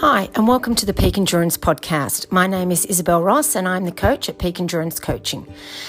[0.00, 2.32] Hi, and welcome to the Peak Endurance Podcast.
[2.32, 5.46] My name is Isabel Ross, and I'm the coach at Peak Endurance Coaching.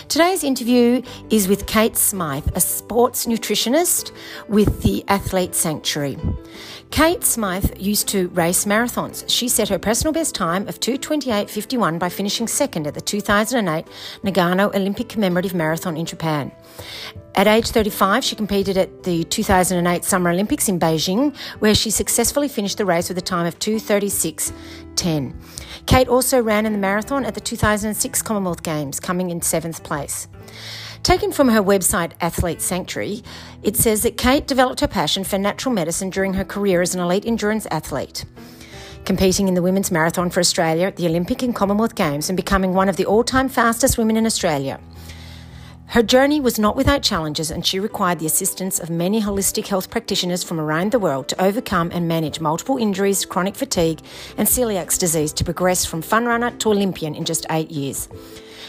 [0.09, 4.11] Today's interview is with Kate Smyth, a sports nutritionist
[4.49, 6.17] with the Athlete Sanctuary.
[6.89, 9.23] Kate Smyth used to race marathons.
[9.29, 13.87] She set her personal best time of 228.51 by finishing second at the 2008
[14.25, 16.51] Nagano Olympic Commemorative Marathon in Japan.
[17.35, 22.49] At age 35, she competed at the 2008 Summer Olympics in Beijing, where she successfully
[22.49, 25.33] finished the race with a time of 236.10.
[25.85, 30.27] Kate also ran in the marathon at the 2006 Commonwealth Games, coming in seventh place.
[31.03, 33.23] Taken from her website, Athlete Sanctuary,
[33.63, 37.01] it says that Kate developed her passion for natural medicine during her career as an
[37.01, 38.25] elite endurance athlete
[39.05, 42.73] competing in the women's marathon for Australia at the Olympic and Commonwealth Games and becoming
[42.73, 44.79] one of the all time fastest women in Australia.
[45.91, 49.89] Her journey was not without challenges, and she required the assistance of many holistic health
[49.89, 53.99] practitioners from around the world to overcome and manage multiple injuries, chronic fatigue,
[54.37, 58.07] and celiac disease to progress from fun runner to Olympian in just eight years.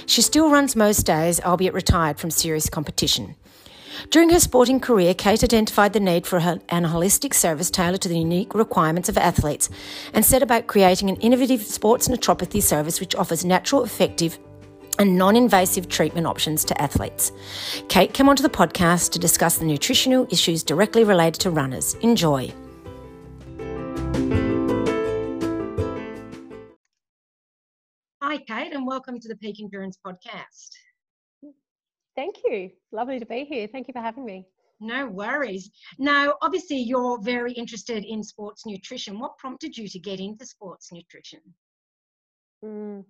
[0.07, 3.37] She still runs most days, albeit retired from serious competition.
[4.11, 8.19] During her sporting career, Kate identified the need for an holistic service tailored to the
[8.19, 9.71] unique requirements of athletes
[10.13, 14.41] and set about creating an innovative sports naturopathy service which offers natural, effective,
[14.99, 17.33] and non invasive treatment options to athletes.
[17.89, 21.95] Kate came onto the podcast to discuss the nutritional issues directly related to runners.
[22.03, 22.53] Enjoy.
[28.23, 30.71] Hi, Kate, and welcome to the Peak Endurance Podcast.
[32.17, 32.71] Thank you.
[32.91, 33.67] Lovely to be here.
[33.67, 34.47] Thank you for having me.
[34.81, 35.71] No worries.
[35.99, 39.19] Now, obviously, you're very interested in sports nutrition.
[39.19, 41.41] What prompted you to get into sports nutrition?
[42.65, 43.05] Mm.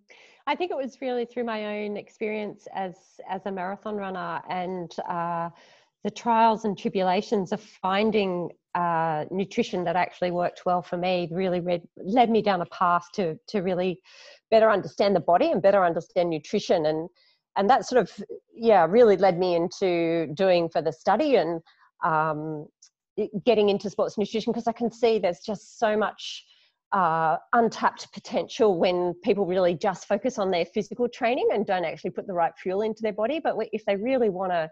[0.46, 2.96] I think it was really through my own experience as
[3.28, 5.50] as a marathon runner and uh,
[6.04, 11.60] the trials and tribulations of finding uh, nutrition that actually worked well for me really
[11.60, 14.00] read, led me down a path to to really
[14.50, 16.86] better understand the body and better understand nutrition.
[16.86, 17.08] And
[17.56, 18.10] and that sort of
[18.54, 21.60] yeah really led me into doing for the study and
[22.04, 22.66] um,
[23.44, 26.44] getting into sports nutrition because I can see there's just so much
[26.92, 32.10] uh, untapped potential when people really just focus on their physical training and don't actually
[32.10, 33.40] put the right fuel into their body.
[33.42, 34.70] But if they really want to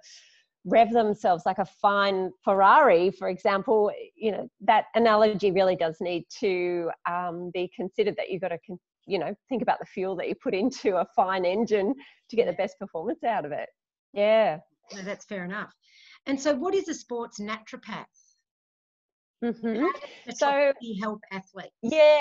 [0.66, 6.25] rev themselves like a fine Ferrari, for example, you know that analogy really does need
[6.41, 8.16] to um, be considered.
[8.16, 8.59] That you've got to,
[9.06, 11.94] you know, think about the fuel that you put into a fine engine
[12.28, 13.69] to get the best performance out of it.
[14.12, 14.59] Yeah,
[14.94, 15.72] no, that's fair enough.
[16.26, 18.04] And so, what is a sports naturopath?
[19.42, 19.86] Mm-hmm.
[20.34, 21.72] So help athletes.
[21.82, 22.20] Yeah,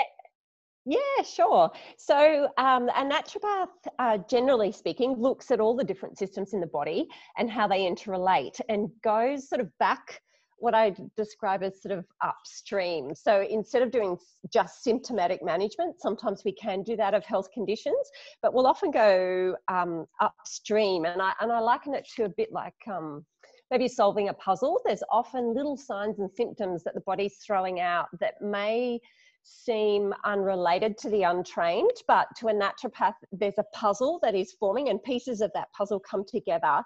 [0.86, 1.70] yeah, sure.
[1.98, 6.66] So, um, a naturopath, uh, generally speaking, looks at all the different systems in the
[6.66, 10.20] body and how they interrelate and goes sort of back
[10.56, 13.14] what I describe as sort of upstream.
[13.14, 14.16] So, instead of doing
[14.52, 18.10] just symptomatic management, sometimes we can do that of health conditions,
[18.42, 21.04] but we'll often go um, upstream.
[21.04, 23.24] And I, and I liken it to a bit like, um,
[23.70, 28.08] maybe solving a puzzle, there's often little signs and symptoms that the body's throwing out
[28.18, 29.00] that may
[29.42, 34.88] seem unrelated to the untrained, but to a naturopath, there's a puzzle that is forming,
[34.88, 36.82] and pieces of that puzzle come together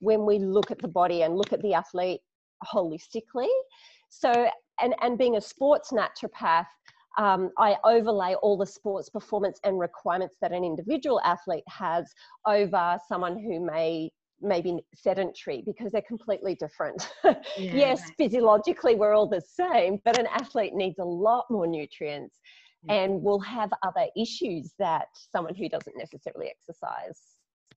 [0.00, 2.20] when we look at the body and look at the athlete
[2.64, 3.48] holistically.
[4.08, 4.48] So,
[4.80, 6.66] and, and being a sports naturopath,
[7.18, 12.14] um, I overlay all the sports performance and requirements that an individual athlete has
[12.46, 14.10] over someone who may
[14.40, 17.08] maybe sedentary because they're completely different.
[17.56, 18.12] Yeah, yes, right.
[18.16, 22.36] physiologically we're all the same, but an athlete needs a lot more nutrients
[22.84, 22.94] yeah.
[22.94, 27.20] and will have other issues that someone who doesn't necessarily exercise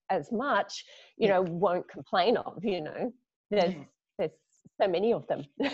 [0.09, 0.85] as much,
[1.17, 1.35] you yeah.
[1.35, 3.11] know, won't complain of, you know.
[3.50, 3.73] There's
[4.17, 4.31] there's
[4.79, 5.44] so many of them.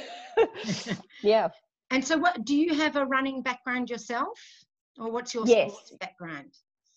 [1.24, 1.50] yeah.
[1.92, 4.40] And so what do you have a running background yourself?
[4.98, 5.72] Or what's your yes.
[5.72, 6.54] sports background?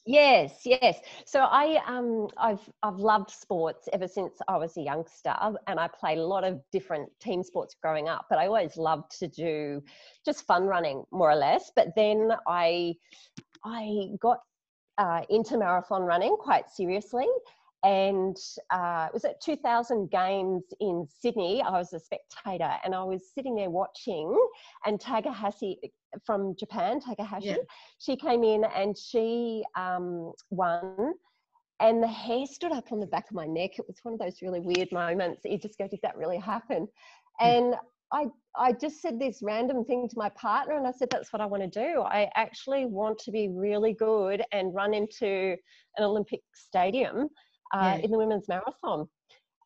[0.06, 0.98] Yes, yes.
[1.26, 5.34] So I um I've I've loved sports ever since I was a youngster
[5.66, 9.16] and I played a lot of different team sports growing up, but I always loved
[9.18, 9.82] to do
[10.24, 11.70] just fun running more or less.
[11.76, 12.94] But then I
[13.64, 14.40] I got
[14.98, 17.26] uh, into marathon running quite seriously
[17.82, 18.36] and
[18.70, 23.30] uh, it was at 2000 games in sydney i was a spectator and i was
[23.34, 24.36] sitting there watching
[24.84, 25.78] and Takahashi
[26.26, 27.56] from japan Takahashi, yeah.
[27.98, 31.14] she came in and she um, won
[31.80, 34.20] and the hair stood up on the back of my neck it was one of
[34.20, 36.86] those really weird moments you just go did that really happen
[37.38, 37.46] hmm.
[37.46, 37.74] and
[38.12, 41.40] I, I just said this random thing to my partner and I said, that's what
[41.40, 42.00] I want to do.
[42.00, 45.56] I actually want to be really good and run into
[45.96, 47.28] an Olympic stadium
[47.72, 48.04] uh, yeah.
[48.04, 49.08] in the women's marathon.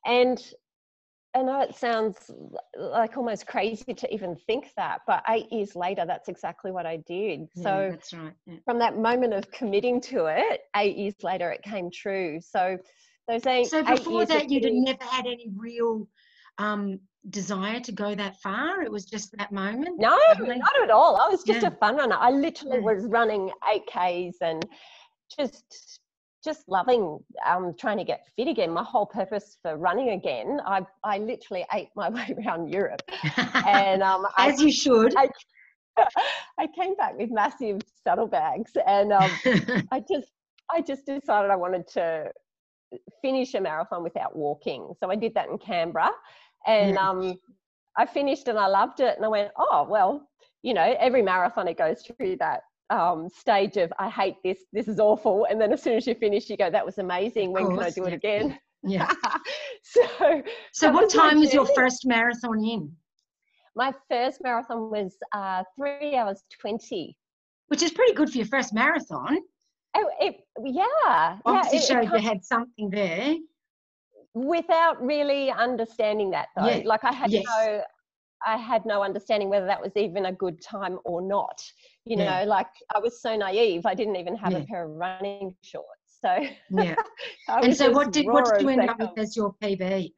[0.06, 0.42] And
[1.36, 2.30] I know it sounds
[2.78, 6.98] like almost crazy to even think that, but eight years later, that's exactly what I
[6.98, 7.48] did.
[7.56, 8.32] Yeah, so that's right.
[8.46, 8.56] Yeah.
[8.64, 12.38] from that moment of committing to it, eight years later, it came true.
[12.40, 12.78] So
[13.26, 13.66] those eight.
[13.66, 16.06] So eight before years that, you'd never had any real
[16.58, 18.82] um, desire to go that far.
[18.82, 19.98] It was just that moment.
[19.98, 21.16] No, not at all.
[21.16, 21.68] I was just Yeah.
[21.68, 22.16] a fun runner.
[22.18, 24.64] I literally was running 8Ks and
[25.36, 26.00] just
[26.44, 28.70] just loving um, trying to get fit again.
[28.70, 33.02] My whole purpose for running again, I, I literally ate my way around Europe.
[33.67, 35.17] And um, I, As you should.
[35.17, 35.29] I,
[36.58, 39.31] I came back with massive saddlebags and um,
[39.93, 40.29] I just
[40.70, 42.31] I just decided I wanted to
[43.23, 44.93] finish a marathon without walking.
[44.99, 46.11] So I did that in Canberra
[46.67, 47.38] and um,
[47.97, 49.17] I finished and I loved it.
[49.17, 50.29] And I went, oh, well,
[50.62, 54.98] you know, every marathoner goes through that um, stage of, I hate this, this is
[55.00, 55.46] awful.
[55.50, 57.52] And then as soon as you finish, you go, that was amazing.
[57.52, 58.58] When can I do it again?
[58.82, 59.10] yeah.
[59.82, 60.42] so,
[60.72, 62.92] So, what was time was your first marathon in?
[63.76, 67.16] my first marathon was uh, three hours 20.
[67.69, 69.38] Which is pretty good for your first marathon.
[69.96, 71.38] Oh, it, yeah.
[71.44, 73.34] Obviously, yeah, it- it showed kind- you had something there.
[74.34, 77.44] without really understanding that though Yeah, like i had yes.
[77.46, 77.82] no
[78.46, 81.62] i had no understanding whether that was even a good time or not
[82.05, 82.41] you Yeah.
[82.41, 84.58] know like i was so naive i didn't even have Yeah.
[84.58, 86.32] a pair of running shorts so
[86.70, 86.94] Yeah.
[87.49, 90.12] And so, what did what did you end up with as your PB?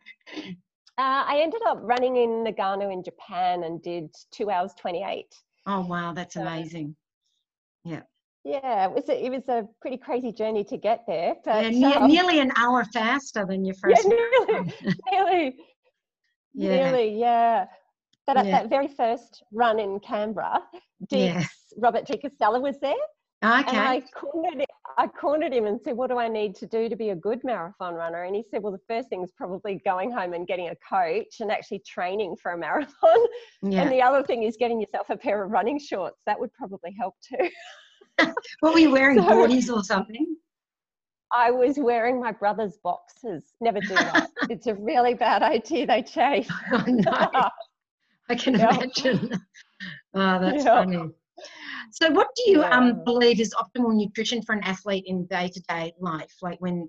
[0.99, 5.27] uh, i ended up running in nagano in japan and did two hours 28
[5.69, 6.95] Oh wow, that's So- amazing.
[7.85, 8.03] yeah
[8.45, 11.89] Yeah, it was a, it was a pretty crazy journey to get there but Yeah,
[11.89, 14.07] ne- um, nearly an hour faster than your first.
[14.09, 14.63] yeah,
[15.13, 15.59] nearly, nearly
[16.55, 16.85] yeah.
[16.91, 17.67] Really, yeah.
[18.27, 18.63] But at Yeah.
[18.63, 20.63] that very first run in Canberra,
[21.07, 21.45] Deeks, Yeah.
[21.79, 22.95] Robert de Castella was there.
[23.43, 24.07] Ah, and I Okay.
[24.15, 27.15] cornered, I cornered him and said, What do I need to do to be a
[27.15, 28.23] good marathon runner?
[28.25, 31.41] And he said, Well, the first thing is probably going home and getting a coach
[31.41, 33.19] and actually training for a marathon.
[33.63, 33.83] Yeah.
[33.83, 36.23] And the other thing is getting yourself a pair of running shorts.
[36.27, 37.49] That would probably help too.
[38.61, 39.19] What were you wearing?
[39.19, 40.37] So- Boardies or something?
[41.33, 43.53] I was wearing my brother's boxes.
[43.61, 44.31] Never do that.
[44.49, 45.87] it's a really bad idea.
[45.87, 46.49] They chase.
[46.73, 47.51] Oh, no.
[48.29, 48.77] I can Yeah.
[48.77, 49.31] imagine.
[50.15, 50.65] Oh, that's Yeah.
[50.65, 51.11] funny.
[51.93, 52.71] So, what do you Yeah.
[52.71, 56.35] um, believe is optimal nutrition for an athlete in day to day life?
[56.43, 56.89] Like when,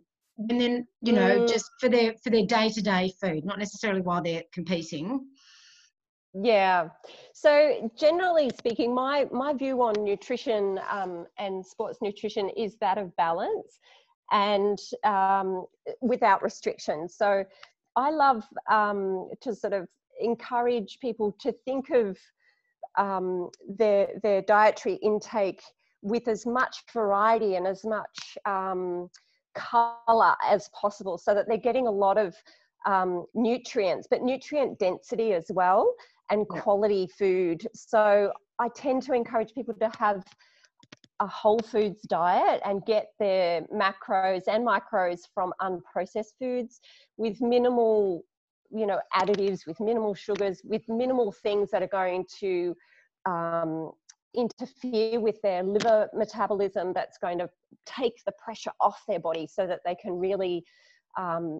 [0.49, 1.47] and then you know, Mm.
[1.47, 5.27] just for their for their day to day food, not necessarily while they're competing.
[6.33, 6.89] Yeah.
[7.33, 13.15] So generally speaking, my my view on nutrition um, and sports nutrition is that of
[13.15, 13.79] balance
[14.31, 15.65] and um,
[16.01, 17.15] without restrictions.
[17.15, 17.43] So
[17.95, 19.87] I love um, to sort of
[20.19, 22.17] encourage people to think of
[22.97, 25.61] um, their their dietary intake
[26.01, 29.09] with as much variety and as much um,
[29.55, 32.35] color as possible, so that they're getting a lot of
[32.85, 35.93] um, nutrients, but nutrient density as well
[36.29, 37.65] and quality food.
[37.73, 40.23] So I tend to encourage people to have
[41.19, 46.79] a whole foods diet and get their macros and micros from unprocessed foods
[47.17, 48.23] with minimal,
[48.69, 52.75] you know, additives, with minimal sugars, with minimal things that are going to
[53.25, 53.91] um,
[54.35, 57.49] interfere with their liver metabolism that's going to
[57.85, 60.63] take the pressure off their body so that they can really
[61.17, 61.59] um,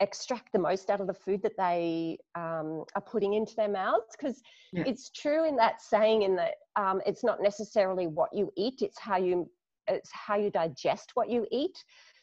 [0.00, 4.14] extract the most out of the food that they um, are putting into their mouths
[4.18, 4.40] because
[4.72, 4.84] Yeah.
[4.86, 8.98] it's true in that saying in that um, it's not necessarily what you eat it's
[8.98, 9.50] how you
[9.88, 11.76] it's how you digest what you eat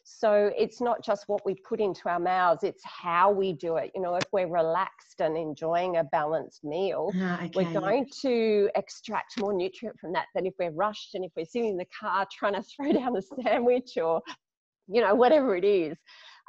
[0.07, 3.91] so it's not just what we put into our mouths it's how we do it.
[3.95, 7.51] You know if we're relaxed and enjoying a balanced meal Ah, okay.
[7.55, 11.45] we're going to extract more nutrient from that than if we're rushed and if we're
[11.45, 14.21] sitting in the car trying to throw down a sandwich or
[14.87, 15.97] you know whatever it is.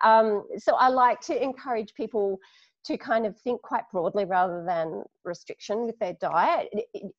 [0.04, 2.38] Um, so i like to encourage people
[2.84, 6.68] to kind of think quite broadly rather than restriction with their diet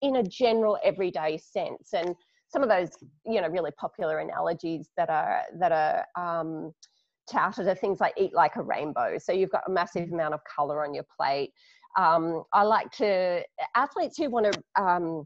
[0.02, 1.94] in a general everyday sense.
[1.94, 2.16] And
[2.48, 2.90] some of those
[3.26, 6.74] you know really popular analogies that are that are um,
[7.30, 10.40] touted are things like eat like a rainbow so you've got a massive amount of
[10.44, 11.52] color on your plate
[11.98, 13.42] um, I like to
[13.76, 15.26] athletes who want to um,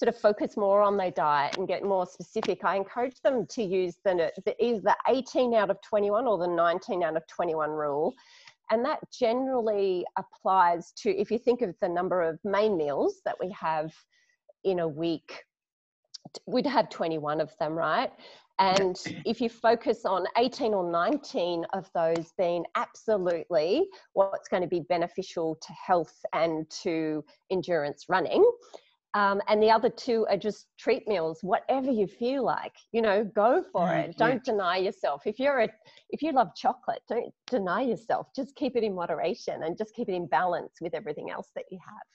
[0.00, 2.64] sort of focus more on their diet and get more specific.
[2.64, 6.46] I encourage them to use the, the either the 18 out of 21 or the
[6.46, 8.14] 19 out of 21 rule,
[8.70, 13.36] and that generally applies to if you think of the number of main meals that
[13.40, 13.92] we have
[14.64, 15.44] in a week.
[16.46, 18.10] We'd have 21 of them, right?
[18.58, 24.68] And if you focus on 18 or 19 of those being absolutely what's going to
[24.68, 28.44] be beneficial to health and to endurance running,
[29.14, 33.24] Um, and the other two are just treat meals, whatever you feel like, you know,
[33.24, 34.16] go for mm, it.
[34.16, 34.52] Don't yeah.
[34.52, 35.22] deny yourself.
[35.26, 35.68] If you're a,
[36.10, 38.28] if you love chocolate, don't deny yourself.
[38.36, 41.64] Just keep it in moderation and just keep it in balance with everything else that
[41.72, 42.06] you have.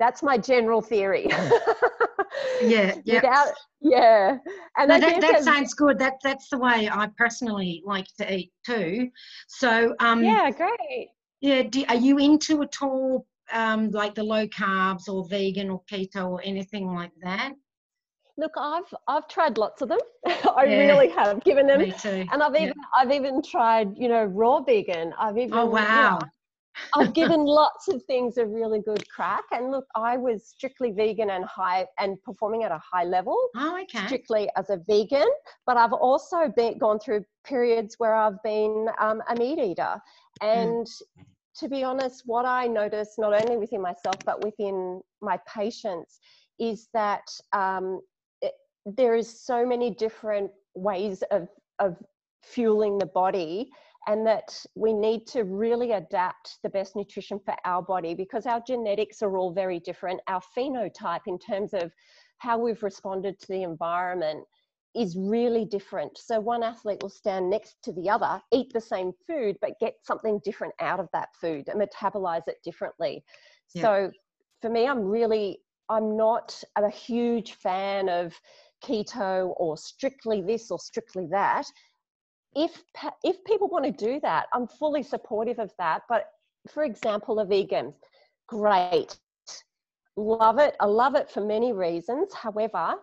[0.00, 1.26] That's my general theory.
[2.62, 3.16] yeah, yeah.
[3.16, 3.48] Without,
[3.80, 4.38] yeah.
[4.78, 5.98] And no, that, that sounds good.
[5.98, 9.10] That that's the way I personally like to eat too.
[9.46, 11.10] So um Yeah, great.
[11.42, 15.82] Yeah, do, are you into at all um, like the low carbs or vegan or
[15.90, 17.52] keto or anything like that?
[18.38, 19.98] Look, I've I've tried lots of them.
[20.26, 22.72] I yeah, really have given them, and I've even yeah.
[22.96, 25.12] I've even tried you know raw vegan.
[25.18, 26.14] I've even oh wow.
[26.14, 26.30] You know,
[26.94, 29.44] I've given lots of things a really good crack.
[29.52, 33.36] And look, I was strictly vegan and high and performing at a high level.
[33.56, 34.06] Oh, okay.
[34.06, 35.28] Strictly as a vegan,
[35.66, 40.00] but I've also been gone through periods where I've been um, a meat eater,
[40.40, 40.46] hmm.
[40.46, 41.24] and mm
[41.56, 46.18] to be honest, what I notice, not only within myself, but within my patients,
[46.58, 47.22] is that
[47.52, 48.00] um,
[48.40, 48.52] it,
[48.86, 51.48] there is so many different ways of,
[51.78, 51.96] of
[52.42, 53.70] fueling the body
[54.06, 58.62] and that we need to really adapt the best nutrition for our body because our
[58.66, 60.20] genetics are all very different.
[60.26, 61.92] Our phenotype, in terms of
[62.38, 64.44] how we've responded to the environment,
[64.94, 66.18] is really different.
[66.18, 69.94] So one athlete will stand next to the other, eat the same food, but get
[70.02, 73.22] something different out of that food and metabolize it differently.
[73.74, 73.82] Yeah.
[73.82, 74.10] So
[74.62, 78.34] for me, I'm really, I'm not a huge fan of
[78.82, 81.66] keto or strictly this or strictly that.
[82.54, 82.82] If
[83.22, 86.02] if people want to do that, I'm fully supportive of that.
[86.08, 86.26] But
[86.68, 87.94] for example, a vegan,
[88.48, 89.16] great,
[90.16, 90.76] love it.
[90.80, 92.34] I love it for many reasons.
[92.34, 92.96] However,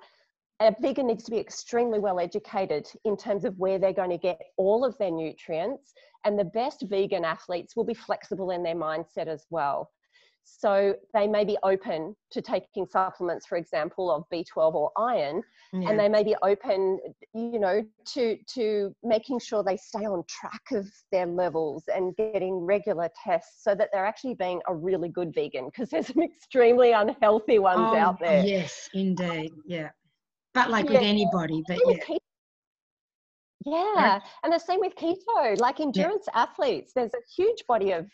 [0.59, 4.17] a vegan needs to be extremely well educated in terms of where they're going to
[4.17, 5.93] get all of their nutrients.
[6.25, 9.91] And the best vegan athletes will be flexible in their mindset as well.
[10.49, 15.41] So they may be open to taking supplements, for example, of B12 or iron,
[15.73, 15.89] yeah.
[15.89, 16.99] and they may be open,
[17.33, 22.55] you know, to to making sure they stay on track of their levels and getting
[22.55, 25.65] regular tests, so that they're actually being a really good vegan.
[25.65, 28.45] Because there's some extremely unhealthy ones oh, out there.
[28.45, 29.51] Yes, indeed.
[29.65, 29.89] Yeah
[30.53, 30.93] but like yeah.
[30.93, 32.15] with anybody but yeah
[33.67, 34.19] yeah.
[34.43, 36.43] And the same with keto, like endurance yeah.
[36.43, 38.07] athletes, there's a huge body of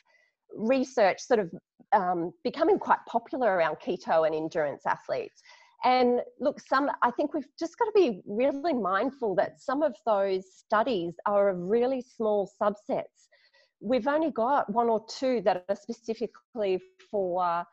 [0.55, 1.51] research sort of
[1.93, 5.41] um, becoming quite popular around keto and endurance athletes.
[5.83, 9.95] And look, some, I think we've just got to be really mindful that some of
[10.05, 13.27] those studies are of really small subsets.
[13.81, 16.81] We've only got one or two that are specifically
[17.11, 17.65] for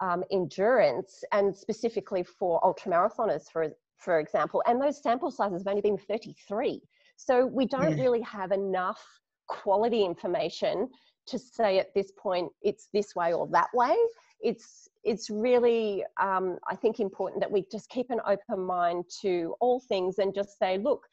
[0.00, 3.68] um, endurance and specifically for ultramarathoners, for
[3.98, 6.82] for example, and those sample sizes have only been 33.
[7.16, 8.04] So we don't yeah.
[8.04, 9.00] really have enough
[9.48, 10.88] quality information
[11.26, 13.96] to say at this point it's this way or that way.
[14.40, 19.54] It's it's really um, I think important that we just keep an open mind to
[19.60, 21.06] all things and just say, look,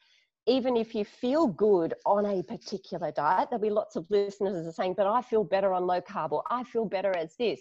[0.46, 4.68] even if you feel good on a particular diet, there'll be lots of listeners that
[4.68, 7.60] are saying, but I feel better on low carb or I feel better as this.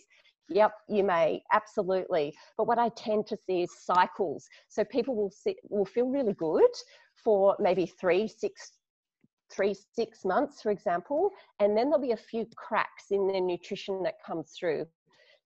[0.49, 2.35] Yep, you may absolutely.
[2.57, 4.49] But what I tend to see is cycles.
[4.67, 6.69] So people will see, will feel really good
[7.15, 8.73] for maybe three, six,
[9.53, 14.03] three, six months, for example, and then there'll be a few cracks in their nutrition
[14.03, 14.85] that comes through.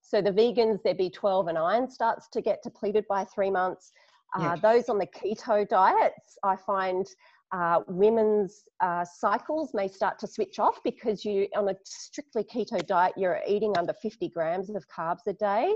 [0.02, 3.92] So the vegans, their B12 and iron starts to get depleted by three months.
[4.36, 7.08] Uh, Those on the keto diets, I find
[7.52, 12.86] uh, women's uh, cycles may start to switch off because you on a strictly keto
[12.86, 15.74] diet you're eating under 50 grams of carbs a day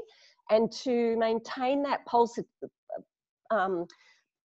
[0.50, 2.38] and to maintain that pulse
[3.52, 3.86] um,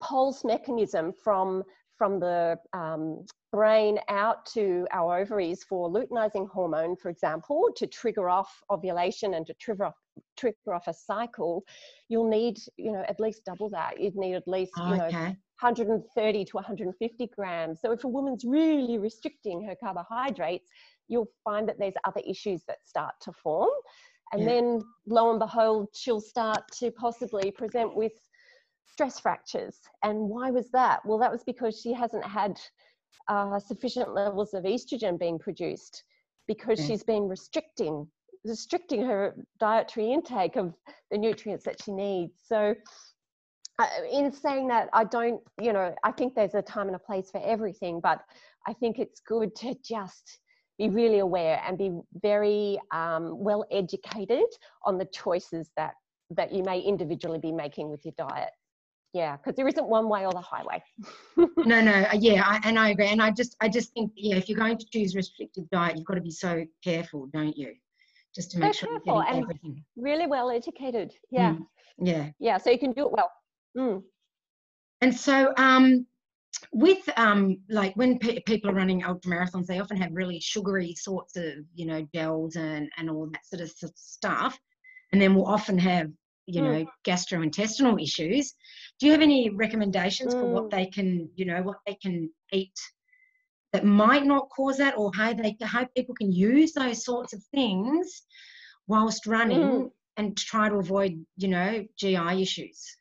[0.00, 1.64] pulse mechanism from
[1.98, 3.24] from the um,
[3.56, 9.46] brain out to our ovaries for luteinizing hormone for example to trigger off ovulation and
[9.46, 9.94] to trigger off
[10.36, 11.62] trigger off a cycle
[12.10, 16.44] you'll need you know at least double that you'd need at least you know 130
[16.44, 17.80] to 150 grams.
[17.80, 20.68] So if a woman's really restricting her carbohydrates,
[21.08, 23.70] you'll find that there's other issues that start to form.
[24.32, 24.48] And yeah.
[24.48, 28.12] then lo and behold, she'll start to possibly present with
[28.84, 29.78] stress fractures.
[30.02, 31.00] And why was that?
[31.06, 32.60] Well, that was because she hasn't had
[33.28, 36.04] uh, sufficient levels of estrogen being produced
[36.46, 36.86] because yeah.
[36.86, 38.06] she's been restricting
[38.44, 40.72] restricting her dietary intake of
[41.10, 42.32] the nutrients that she needs.
[42.46, 42.74] So
[44.10, 47.30] in saying that, I don't, you know, I think there's a time and a place
[47.30, 48.20] for everything, but
[48.66, 50.38] I think it's good to just
[50.78, 51.90] be really aware and be
[52.22, 54.44] very um, well educated
[54.84, 55.94] on the choices that
[56.30, 58.50] that you may individually be making with your diet.
[59.12, 60.82] Yeah, because there isn't one way or the highway.
[61.36, 63.06] no, no, uh, yeah, I, and I agree.
[63.06, 66.06] And I just, I just think, yeah, if you're going to choose restrictive diet, you've
[66.06, 67.74] got to be so careful, don't you?
[68.34, 69.84] Just to make so sure you're getting everything.
[69.96, 71.12] Really well educated.
[71.30, 71.52] Yeah.
[71.52, 71.66] Mm.
[71.98, 72.30] Yeah.
[72.38, 72.58] Yeah.
[72.58, 73.30] So you can do it well.
[73.76, 74.02] Mm.
[75.00, 76.06] And so, um,
[76.72, 80.94] with um, like when pe- people are running ultra marathons, they often have really sugary
[80.94, 84.58] sorts of, you know, gels and and all that sort of stuff,
[85.12, 86.10] and then we'll often have,
[86.46, 86.64] you mm.
[86.64, 88.54] know, gastrointestinal issues.
[88.98, 90.40] Do you have any recommendations mm.
[90.40, 90.70] for what mm.
[90.70, 92.78] they can, you know, what they can eat
[93.72, 97.42] that might not cause that, or how they how people can use those sorts of
[97.54, 98.22] things
[98.86, 99.90] whilst running mm.
[100.16, 102.96] and try to avoid, you know, GI issues?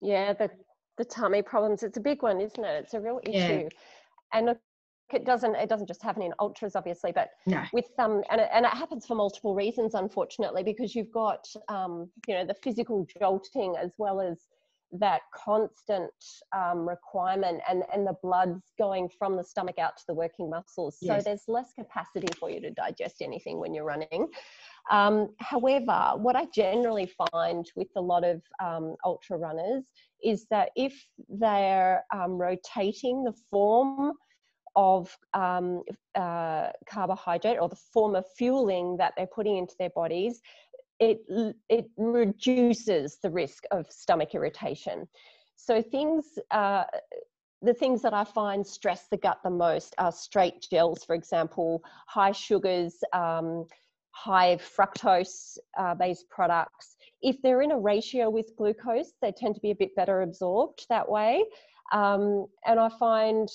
[0.00, 0.50] Yeah, the
[0.98, 1.82] the tummy problems.
[1.82, 2.84] It's a big one, isn't it?
[2.84, 3.36] It's a real issue.
[3.36, 3.68] Yeah.
[4.32, 4.58] And look,
[5.12, 7.62] it doesn't it doesn't just happen in ultras obviously but no.
[7.72, 12.10] with um and it, and it happens for multiple reasons unfortunately because you've got um
[12.26, 14.48] you know the physical jolting as well as
[14.92, 16.12] that constant
[16.56, 20.98] um, requirement and and the blood's going from the stomach out to the working muscles
[21.02, 21.24] yes.
[21.24, 24.28] so there's less capacity for you to digest anything when you're running
[24.90, 29.84] um, however, what I generally find with a lot of um, ultra runners
[30.22, 30.94] is that if
[31.28, 34.12] they're um, rotating the form
[34.76, 35.82] of um,
[36.14, 40.40] uh, carbohydrate or the form of fueling that they're putting into their bodies,
[41.00, 41.18] it,
[41.68, 45.08] it reduces the risk of stomach irritation.
[45.56, 46.84] So things, uh,
[47.62, 51.82] the things that I find stress the gut the most are straight gels, for example,
[52.06, 53.66] high sugars, um,
[54.10, 56.96] high fructose uh, based products.
[57.22, 60.86] If they're in a ratio with glucose, they tend to be a bit better absorbed
[60.88, 61.44] that way.
[61.92, 63.48] Um, and I find,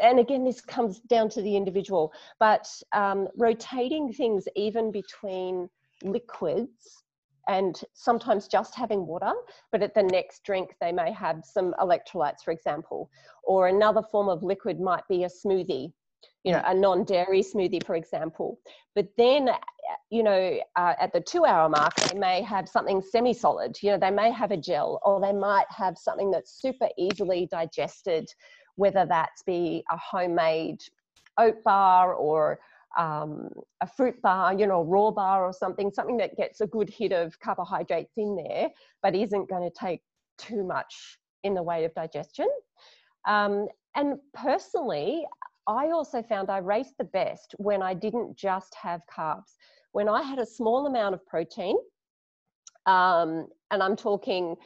[0.00, 5.68] and again, this comes down to the individual, but um, rotating things even between
[6.02, 7.02] liquids
[7.48, 9.32] and sometimes just having water,
[9.70, 13.08] but at the next drink, they may have some electrolytes, for example,
[13.44, 15.92] or another form of liquid might be a smoothie
[16.46, 18.60] you know, a non-dairy smoothie, for example.
[18.94, 19.50] But then,
[20.10, 23.76] you know, uh, at the two-hour mark, they may have something semi-solid.
[23.82, 27.48] You know, they may have a gel, or they might have something that's super easily
[27.50, 28.28] digested,
[28.76, 30.82] whether that's be a homemade
[31.38, 32.58] oat bar or
[32.96, 33.50] um,
[33.82, 36.88] a fruit bar, you know, a raw bar or something, something that gets a good
[36.88, 38.70] hit of carbohydrates in there,
[39.02, 40.02] but isn't going to take
[40.38, 42.48] too much in the way of digestion.
[43.26, 45.26] Um, and personally,
[45.66, 49.56] I also found I raced the best when I didn't just have carbs.
[49.92, 51.76] When I had a small amount of protein,
[52.86, 54.56] um, and I'm talking,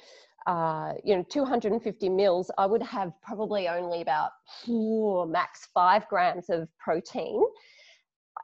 [0.51, 4.33] uh, you know, 250 mils, I would have probably only about
[4.67, 7.41] four, max five grams of protein.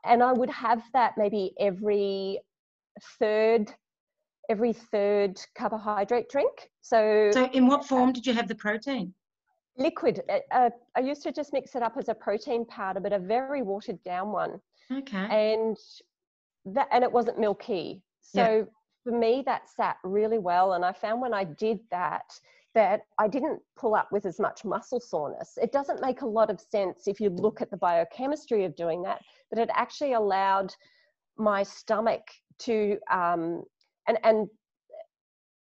[0.05, 2.38] And I would have that maybe every
[3.19, 3.73] third
[4.49, 6.71] every third carbohydrate drink.
[6.81, 9.12] So, so in what form did you have the protein?
[9.77, 10.23] liquid.
[10.29, 13.19] Uh, uh, I used to just mix it up as a protein powder, but a
[13.19, 14.61] very watered down one.
[14.92, 15.27] Okay.
[15.57, 15.77] And
[16.66, 18.03] that and it wasn't milky.
[18.21, 18.62] So yeah.
[19.07, 20.73] For me, that sat really well.
[20.73, 22.33] And I found when I did that,
[22.75, 25.57] that I didn't pull up with as much muscle soreness.
[25.62, 29.03] It doesn't make a lot of sense if you look at the biochemistry of doing
[29.05, 30.75] that, but it actually allowed
[31.38, 32.23] my stomach
[32.59, 33.62] to um,
[34.09, 34.49] and and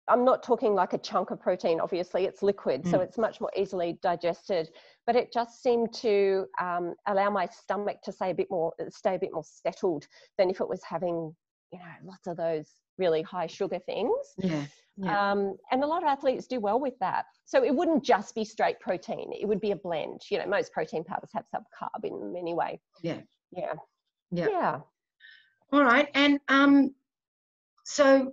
[0.08, 2.90] I'm not talking like a chunk of protein, obviously, it's liquid, mm.
[2.90, 4.68] so it's much more easily digested.
[5.06, 9.14] But it just seemed to um, allow my stomach to stay a bit more, stay
[9.14, 10.06] a bit more settled
[10.38, 11.34] than if it was having,
[11.72, 12.66] you know, lots of those
[12.98, 14.12] really high sugar things.
[14.38, 14.64] Yeah.
[14.96, 15.32] yeah.
[15.32, 17.24] Um, and a lot of athletes do well with that.
[17.44, 20.22] So it wouldn't just be straight protein; it would be a blend.
[20.30, 22.80] You know, most protein powders have some carb in many way.
[23.02, 23.20] Yeah.
[23.50, 23.74] Yeah.
[24.30, 24.48] Yeah.
[24.50, 24.78] Yeah.
[25.72, 26.94] All right, and um,
[27.84, 28.32] so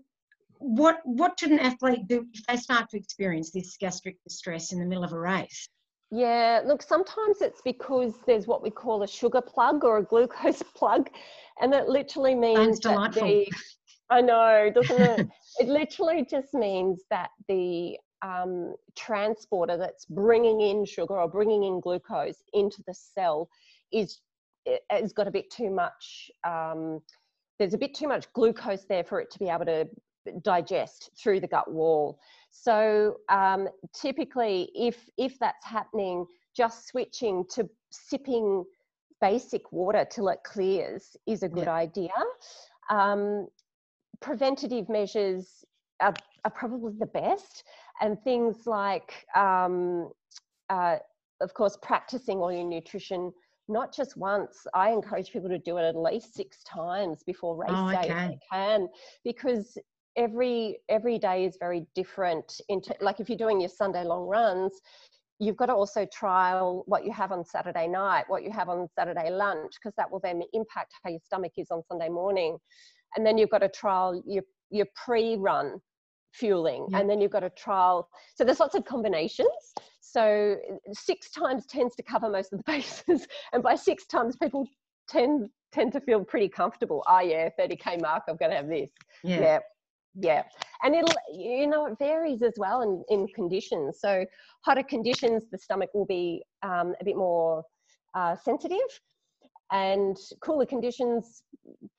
[0.59, 4.79] what what should an athlete do if they start to experience this gastric distress in
[4.79, 5.69] the middle of a race?
[6.11, 10.63] Yeah, look, sometimes it's because there's what we call a sugar plug or a glucose
[10.75, 11.09] plug,
[11.61, 13.47] and that literally means that the
[14.09, 15.27] I know, doesn't it?
[15.59, 21.79] it literally just means that the um, transporter that's bringing in sugar or bringing in
[21.79, 23.49] glucose into the cell
[23.91, 24.19] is
[24.89, 26.31] has got a bit too much.
[26.45, 27.01] Um,
[27.59, 29.87] there's a bit too much glucose there for it to be able to
[30.43, 32.19] digest through the gut wall.
[32.51, 38.65] So um, typically, if if that's happening, just switching to sipping
[39.21, 41.73] basic water till it clears is a good yeah.
[41.73, 42.09] idea.
[42.89, 43.47] Um,
[44.21, 45.63] preventative measures
[45.99, 46.13] are,
[46.45, 47.63] are, probably the best,
[48.01, 50.09] and things like, um,
[50.69, 50.97] uh,
[51.41, 53.31] of course, practicing all your nutrition
[53.69, 54.65] not just once.
[54.73, 58.07] I encourage people to do it at least six times before race oh, okay.
[58.07, 58.89] day if they can,
[59.23, 59.77] because
[60.15, 64.81] every every day is very different into like if you're doing your sunday long runs
[65.39, 68.87] you've got to also trial what you have on saturday night what you have on
[68.93, 72.57] saturday lunch because that will then impact how your stomach is on sunday morning.
[73.15, 75.79] And then you've got to trial your your pre-run
[76.31, 76.99] fueling yeah.
[76.99, 79.49] and then you've got a trial so there's lots of combinations.
[80.01, 80.57] So
[80.91, 84.67] six times tends to cover most of the bases and by six times people
[85.07, 87.03] tend tend to feel pretty comfortable.
[87.07, 88.91] Oh yeah 30k mark i've got to have this.
[89.23, 89.39] Yeah.
[89.39, 89.59] yeah
[90.15, 90.43] yeah
[90.83, 93.99] and it'll you know it varies as well in, in conditions.
[93.99, 94.25] So
[94.61, 97.63] hotter conditions the stomach will be um, a bit more
[98.15, 98.79] uh, sensitive
[99.71, 101.43] and cooler conditions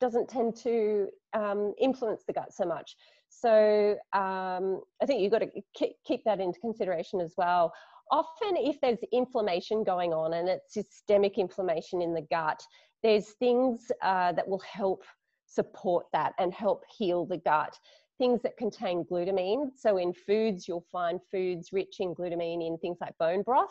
[0.00, 2.96] doesn't tend to um, influence the gut so much.
[3.28, 7.72] So um, i think you've got to keep that into consideration as well.
[8.10, 12.60] Often if there's inflammation going on and it's systemic inflammation in the gut
[13.02, 15.02] there's things uh, that will help
[15.50, 17.76] support that and help heal the gut
[18.20, 19.70] things that contain glutamine.
[19.76, 23.70] So in foods, you'll find foods rich in glutamine in things like bone broth.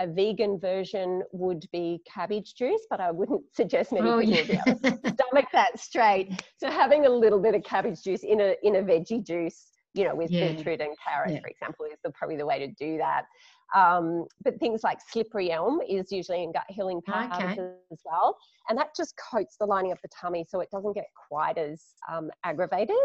[0.00, 4.62] A vegan version would be cabbage juice, but I wouldn't suggest many oh, people yeah.
[4.64, 6.40] be able to stomach that straight.
[6.58, 10.04] So having a little bit of cabbage juice in a in a veggie juice, you
[10.04, 10.52] know, with yeah.
[10.52, 11.40] beetroot and carrot, yeah.
[11.40, 13.24] for example, is the, probably the way to do that.
[13.74, 17.72] Um, but things like slippery elm is usually in gut healing powders okay.
[17.92, 18.36] as well.
[18.68, 21.82] And that just coats the lining of the tummy so it doesn't get quite as
[22.10, 22.96] um, aggravated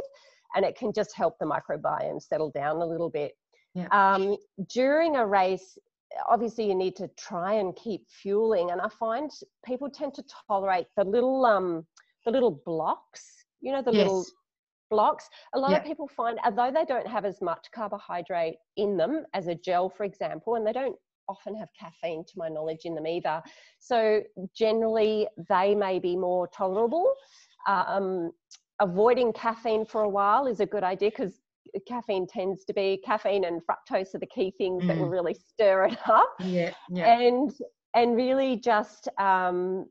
[0.56, 3.34] and it can just help the microbiome settle down a little bit.
[3.76, 3.88] Yeah.
[3.92, 4.38] Um,
[4.70, 5.78] during a race,
[6.30, 9.32] obviously you need to try and keep fueling, and I find
[9.66, 11.86] people tend to tolerate the little um,
[12.26, 13.46] the little blocks.
[13.62, 14.04] You know, the yes.
[14.04, 14.26] little
[14.90, 15.30] blocks.
[15.54, 15.78] A lot yeah.
[15.78, 19.90] of people find, although they don't have as much carbohydrate in them as a gel,
[19.90, 20.96] for example, and they don't
[21.30, 23.42] often have caffeine to my knowledge in them either.
[23.80, 24.22] So
[24.56, 27.14] generally they may be more tolerable.
[27.68, 28.32] Um,
[28.80, 31.40] avoiding caffeine for a while is a good idea because
[31.88, 34.88] caffeine tends to be caffeine and fructose are the key things mm.
[34.88, 35.12] that will mm.
[35.12, 36.34] really stir it up.
[36.40, 37.20] Yeah, yeah.
[37.20, 37.52] And
[37.96, 39.86] and really just um,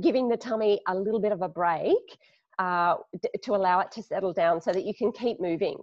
[0.00, 2.18] giving the tummy a little bit of a break
[2.58, 2.96] uh,
[3.42, 5.76] to allow it to settle down so that you can keep moving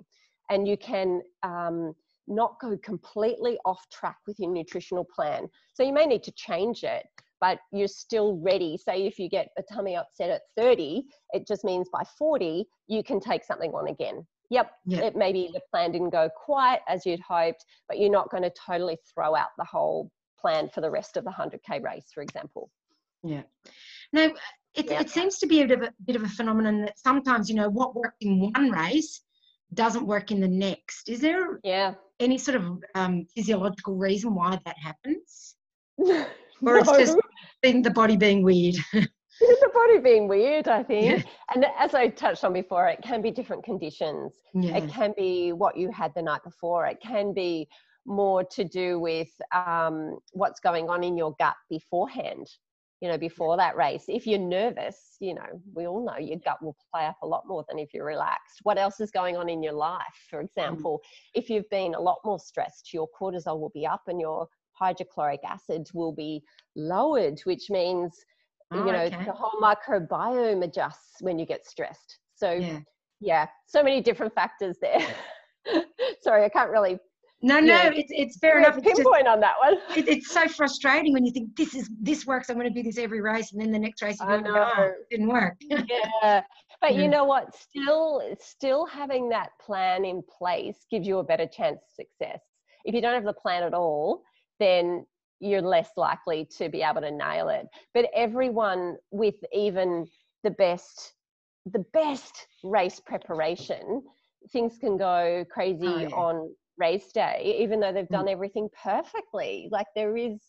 [0.50, 1.94] and you can um,
[2.28, 5.48] not go completely off track with your nutritional plan.
[5.74, 7.06] So you may need to change it,
[7.40, 8.78] but you're still ready.
[8.78, 11.04] Say if you get a tummy upset at 30,
[11.34, 14.26] it just means by 40, you can take something on again.
[14.50, 15.04] Yep, yep.
[15.04, 18.52] it maybe the plan didn't go quite as you'd hoped, but you're not going to
[18.52, 22.70] totally throw out the whole plan for the rest of the 100k race, for example.
[23.24, 23.44] Yeah.
[24.12, 24.32] Now,
[24.76, 25.02] it, yeah.
[25.02, 27.56] it seems to be a bit, of a bit of a phenomenon that sometimes, you
[27.56, 29.22] know, what worked in one race
[29.74, 31.10] doesn't work in the next.
[31.10, 31.94] Is there yeah.
[32.20, 35.56] any sort of um, physiological reason why that happens?
[35.98, 37.18] or it's just
[37.62, 38.76] being the body being weird.
[38.94, 41.26] the body being weird, I think.
[41.26, 41.32] Yeah.
[41.54, 44.34] And as I touched on before, it can be different conditions.
[44.54, 44.78] Yeah.
[44.78, 46.86] It can be what you had the night before.
[46.86, 47.68] It can be
[48.06, 52.48] more to do with um, what's going on in your gut beforehand,
[53.02, 54.06] you know, before that race.
[54.08, 57.48] If you're nervous, you know, we all know your gut will play up a lot
[57.48, 58.60] more than if you're relaxed.
[58.62, 60.02] What else is going on in your life?
[60.30, 60.46] For mm.
[60.46, 61.10] example, mm.
[61.34, 65.42] if you've been a lot more stressed, your cortisol will be up and your hydrochloric
[65.44, 66.44] acid will be
[66.76, 68.14] lowered, which means
[68.72, 69.26] oh, you know okay.
[69.26, 72.20] the whole microbiome adjusts when you get stressed.
[72.36, 72.80] So yeah,
[73.20, 75.06] yeah so many different factors there.
[76.22, 77.00] Sorry, I can't really.
[77.44, 78.78] No, no, yeah, it's it's fair enough.
[78.78, 79.78] It's pinpoint just, on that one.
[79.96, 82.50] It, it's so frustrating when you think this is this works.
[82.50, 84.84] I'm going to do this every race, and then the next race you go, oh,
[84.84, 85.58] it didn't work.
[85.70, 86.44] yeah,
[86.82, 87.56] but you know what?
[87.56, 92.42] Still, still having that plan in place gives you a better chance of success.
[92.86, 94.24] If you don't have the plan at all,
[94.60, 95.06] then
[95.40, 97.68] you're less likely to be able to nail it.
[97.94, 100.08] But everyone with even
[100.44, 101.14] the best,
[101.72, 104.04] the best race preparation,
[104.52, 106.08] things can go crazy oh, yeah.
[106.10, 106.50] on
[106.82, 108.32] race day, even though they've done mm.
[108.32, 109.70] everything perfectly.
[109.72, 110.40] Like there is,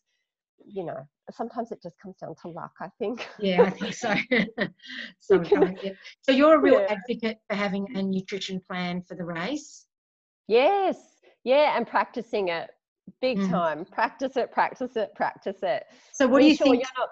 [0.64, 3.28] you know, sometimes it just comes down to luck, I think.
[3.38, 4.14] Yeah, I think so.
[5.20, 5.92] Sometimes, yeah.
[6.22, 6.96] So you're a real yeah.
[6.96, 9.86] advocate for having a nutrition plan for the race?
[10.48, 10.96] Yes.
[11.44, 12.70] Yeah, and practicing it
[13.20, 13.50] big mm.
[13.50, 13.84] time.
[13.84, 15.84] Practice it, practice it, practice it.
[16.12, 16.84] So what Be do you sure think?
[16.98, 17.08] Not,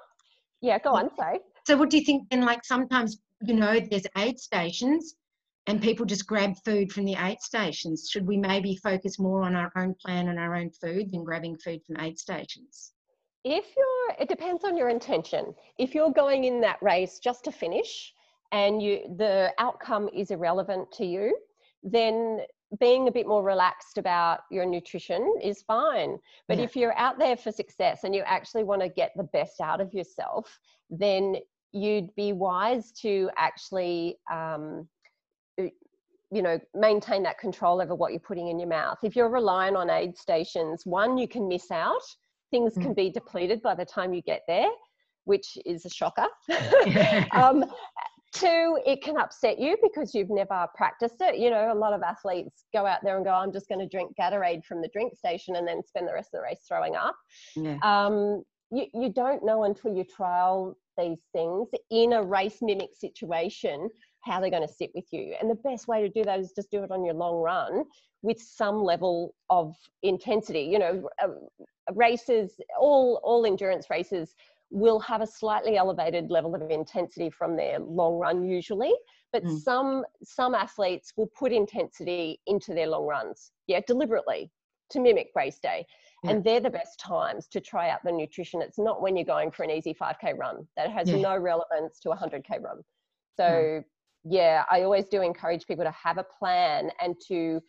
[0.60, 1.10] yeah, go on.
[1.16, 1.38] Sorry.
[1.66, 2.30] So what do you think?
[2.30, 5.14] Then, like sometimes you know, there's aid stations,
[5.66, 8.08] and people just grab food from the aid stations.
[8.10, 11.58] Should we maybe focus more on our own plan and our own food than grabbing
[11.58, 12.92] food from aid stations?
[13.44, 15.54] If you're, it depends on your intention.
[15.78, 18.12] If you're going in that race just to finish,
[18.52, 21.36] and you the outcome is irrelevant to you,
[21.82, 22.40] then
[22.78, 26.18] being a bit more relaxed about your nutrition is fine.
[26.46, 26.64] But yeah.
[26.64, 29.80] if you're out there for success and you actually want to get the best out
[29.80, 31.36] of yourself, then
[31.72, 34.88] you'd be wise to actually, um,
[36.30, 38.98] you know, maintain that control over what you're putting in your mouth.
[39.02, 42.02] If you're relying on aid stations, one, you can miss out.
[42.50, 42.82] Things mm.
[42.82, 44.68] can be depleted by the time you get there,
[45.24, 46.26] which is a shocker.
[47.32, 47.64] um,
[48.32, 51.38] Two, it can upset you because you've never practiced it.
[51.38, 53.88] You know, a lot of athletes go out there and go, I'm just going to
[53.88, 56.94] drink Gatorade from the drink station and then spend the rest of the race throwing
[56.94, 57.16] up.
[57.56, 57.78] Yeah.
[57.82, 63.88] Um, you, you don't know until you trial these things in a race mimic situation
[64.22, 65.34] how they're going to sit with you.
[65.40, 67.84] And the best way to do that is just do it on your long run
[68.22, 70.62] with some level of intensity.
[70.62, 71.28] You know, uh,
[71.94, 74.34] races, all all endurance races
[74.70, 78.94] will have a slightly elevated level of intensity from their long run usually
[79.32, 79.60] but mm.
[79.60, 84.50] some some athletes will put intensity into their long runs yeah deliberately
[84.88, 85.84] to mimic race day
[86.22, 86.30] yeah.
[86.30, 89.50] and they're the best times to try out the nutrition it's not when you're going
[89.50, 91.16] for an easy 5k run that has yeah.
[91.20, 92.80] no relevance to a 100k run
[93.36, 93.82] so
[94.24, 97.60] yeah i always do encourage people to have a plan and to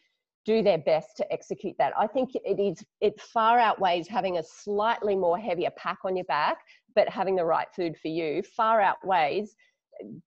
[0.45, 1.93] do their best to execute that.
[1.97, 6.25] I think it is it far outweighs having a slightly more heavier pack on your
[6.25, 6.57] back,
[6.95, 9.55] but having the right food for you far outweighs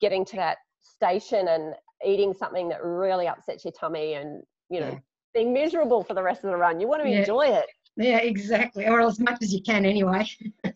[0.00, 4.90] getting to that station and eating something that really upsets your tummy and you know
[4.90, 4.98] yeah.
[5.32, 6.80] being miserable for the rest of the run.
[6.80, 7.20] You want to yeah.
[7.20, 7.66] enjoy it.
[7.96, 8.86] Yeah, exactly.
[8.86, 10.26] Or as much as you can anyway.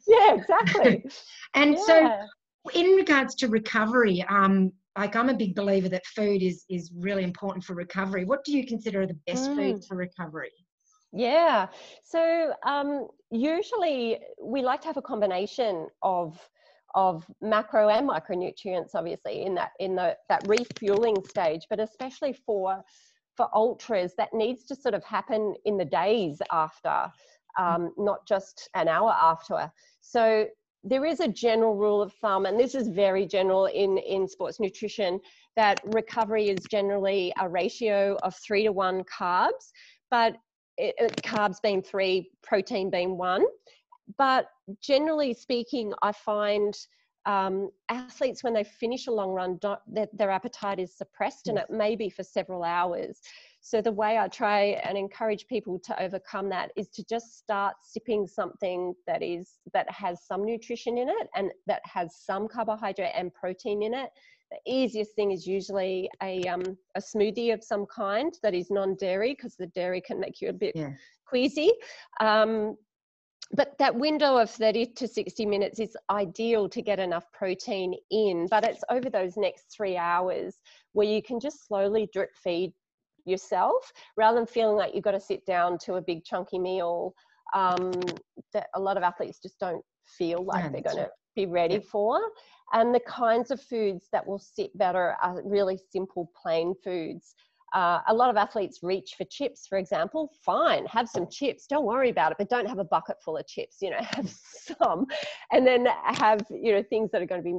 [0.07, 1.05] yeah, exactly.
[1.55, 1.85] and yeah.
[1.85, 6.91] so in regards to recovery, um, like I'm a big believer that food is is
[6.95, 8.25] really important for recovery.
[8.25, 9.57] What do you consider the best mm.
[9.57, 10.53] foods for recovery?
[11.13, 11.69] Yeah.
[12.05, 16.39] So um, usually we like to have a combination of
[16.95, 22.83] of macro and micronutrients, obviously, in that in the that refueling stage, but especially for
[23.37, 27.07] for ultras, that needs to sort of happen in the days after,
[27.57, 29.71] um, not just an hour after.
[30.01, 30.49] So
[30.89, 34.59] there is a general rule of thumb, and this is very general in, in sports
[34.59, 35.21] nutrition,
[35.57, 39.73] that recovery is generally a ratio of three to one carbs,
[40.11, 40.37] but
[40.79, 43.45] it, carbs being three, protein being one.
[44.17, 44.47] But
[44.81, 46.77] generally speaking, I find
[47.27, 51.69] um, athletes, when they finish a long run, their, their appetite is suppressed, and it
[51.69, 53.21] may be for several hours.
[53.61, 57.75] So the way I try and encourage people to overcome that is to just start
[57.83, 63.13] sipping something that is that has some nutrition in it and that has some carbohydrate
[63.15, 64.11] and protein in it.
[64.51, 66.63] The easiest thing is usually a um,
[66.95, 70.55] a smoothie of some kind that is non-dairy because the dairy can make you a
[70.55, 70.93] bit yeah.
[71.27, 71.73] queasy.
[72.21, 72.77] Um,
[73.53, 78.47] but that window of 30 to 60 minutes is ideal to get enough protein in
[78.51, 80.57] but it's over those next three hours
[80.93, 82.75] where you can just slowly drip feed
[83.29, 87.15] yourself rather than feeling like you've got to sit down to a big chunky meal
[87.55, 87.93] um,
[88.53, 91.75] that a lot of athletes just don't feel like yeah, they're going to be ready
[91.75, 91.81] yeah.
[91.91, 92.21] for.
[92.73, 97.35] And the kinds of foods that will sit better are really simple, plain foods.
[97.75, 100.33] Uh, a lot of athletes reach for chips, for example.
[100.45, 101.67] Fine, have some chips.
[101.67, 103.77] Don't worry about it, but don't have a bucket full of chips.
[103.81, 105.07] You know, have some,
[105.53, 107.59] and then have you know things that are going to be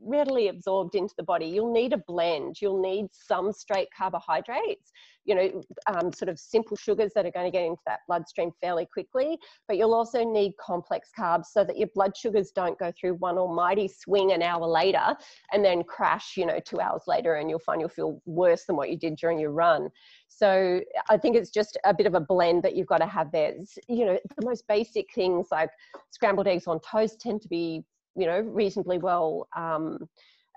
[0.00, 1.46] readily absorbed into the body.
[1.46, 2.60] You'll need a blend.
[2.60, 4.90] You'll need some straight carbohydrates,
[5.24, 8.52] you know, um, sort of simple sugars that are going to get into that bloodstream
[8.60, 9.38] fairly quickly.
[9.68, 13.38] But you'll also need complex carbs so that your blood sugars don't go through one
[13.38, 15.16] almighty swing an hour later
[15.52, 18.76] and then crash, you know, two hours later and you'll find you'll feel worse than
[18.76, 19.88] what you did during your run.
[20.28, 23.32] So I think it's just a bit of a blend that you've got to have
[23.32, 23.54] there.
[23.88, 25.70] You know, the most basic things like
[26.10, 27.84] scrambled eggs on toast tend to be
[28.16, 29.98] you know reasonably well um,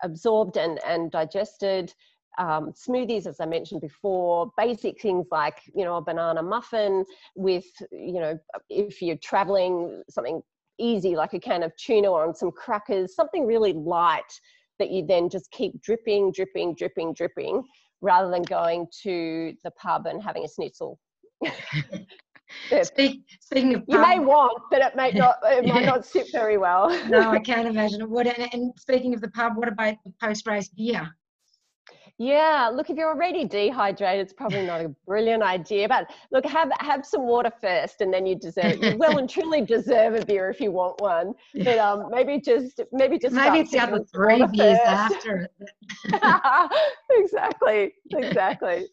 [0.04, 1.94] absorbed and, and digested.
[2.38, 7.66] Um, smoothies, as I mentioned before, basic things like you know a banana muffin with
[7.92, 10.42] you know if you're traveling something
[10.80, 14.32] easy like a can of tuna or some crackers, something really light
[14.80, 17.62] that you then just keep dripping, dripping, dripping, dripping,
[18.02, 20.98] rather than going to the pub and having a schnitzel.
[22.84, 25.38] Speak, speaking of, you may want, but it may not.
[25.44, 26.90] It might not sit very well.
[27.10, 28.28] no, I can't imagine it would.
[28.28, 31.10] And, and speaking of the pub, what about the post-race beer?
[32.22, 35.88] Yeah, look, if you're already dehydrated, it's probably not a brilliant idea.
[35.88, 38.84] But look, have have some water first, and then you deserve.
[38.84, 41.34] You well and truly deserve a beer if you want one.
[41.56, 44.90] But um, maybe just maybe just maybe it's the other three beers first.
[44.90, 45.50] after.
[47.12, 48.88] exactly, exactly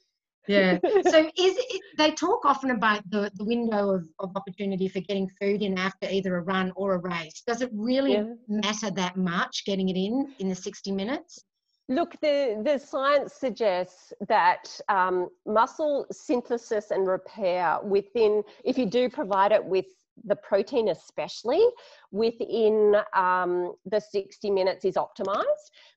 [0.48, 0.78] yeah.
[1.04, 5.28] So is it, they talk often about the, the window of, of opportunity for getting
[5.40, 7.42] food in after either a run or a race.
[7.46, 8.24] Does it really yeah.
[8.48, 11.44] matter that much getting it in in the 60 minutes?
[11.88, 19.08] Look, the, the science suggests that um, muscle synthesis and repair within, if you do
[19.08, 19.86] provide it with
[20.24, 21.62] the protein especially
[22.10, 25.44] within um, the 60 minutes is optimized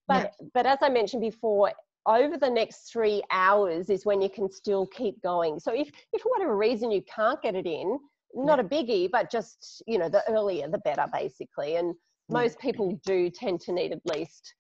[0.07, 0.47] but yeah.
[0.53, 1.71] but as i mentioned before
[2.09, 5.59] over the next three hours is when you can still keep going.
[5.59, 7.99] So if, if for whatever reason you can't get it in,
[8.33, 8.65] not yeah.
[8.65, 11.77] a biggie, but just, you know, the earlier the better basically.
[11.77, 11.95] And
[12.29, 14.53] most people do tend to need at least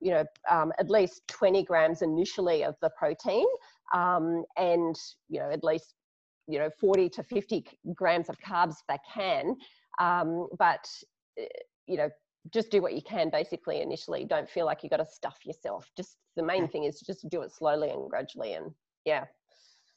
[0.00, 3.46] you know, um, at least 20 grams initially of the protein
[3.94, 4.94] um, and,
[5.28, 5.94] you know, at least,
[6.46, 9.56] you know, 40 to 50 grams of carbs if they can.
[10.00, 10.86] Um, but,
[11.38, 11.46] eh,
[11.86, 12.10] you know,
[12.52, 14.24] just do what you can basically initially.
[14.24, 15.90] Don't feel like you've got to stuff yourself.
[15.96, 18.54] Just the main thing is just do it slowly and gradually.
[18.54, 18.72] And
[19.04, 19.24] yeah.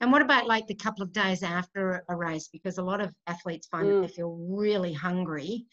[0.01, 2.49] And what about like the couple of days after a race?
[2.51, 4.01] Because a lot of athletes find mm.
[4.01, 5.65] that they feel really hungry.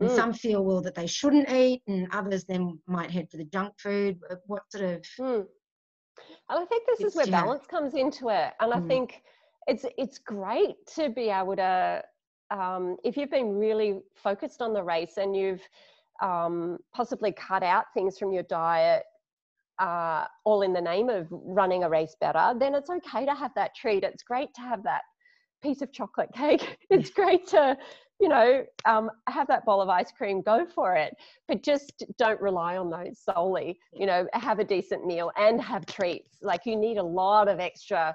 [0.00, 0.16] And mm.
[0.16, 3.74] some feel well that they shouldn't eat, and others then might head for the junk
[3.78, 4.18] food.
[4.46, 5.46] What sort of mm.
[6.48, 8.52] And I think this is where balance comes into it.
[8.60, 8.88] And I mm.
[8.88, 9.22] think
[9.66, 12.02] it's it's great to be able to
[12.50, 15.62] um, if you've been really focused on the race and you've
[16.22, 19.02] um, possibly cut out things from your diet
[19.78, 23.50] uh, all in the name of running a race better, then it's okay to have
[23.56, 24.04] that treat.
[24.04, 25.02] It's great to have that
[25.62, 26.78] piece of chocolate cake.
[26.90, 27.76] It's great to,
[28.20, 31.14] you know, um, have that bowl of ice cream, go for it.
[31.48, 33.80] But just don't rely on those solely.
[33.92, 36.36] You know, have a decent meal and have treats.
[36.42, 38.14] Like you need a lot of extra